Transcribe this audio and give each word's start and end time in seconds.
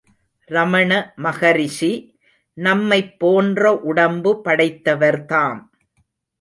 ரமண 0.49 0.91
மகரிஷி 1.15 1.91
நம்மைப் 2.57 3.13
போன்ற 3.19 3.73
உடம்பு 3.81 4.41
படைத்தவர்தாம். 4.45 5.61